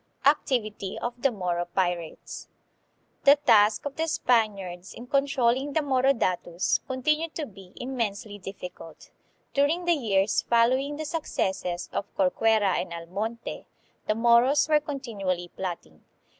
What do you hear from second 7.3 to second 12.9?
to be immensely difficult. During the years following the successes of Corcuera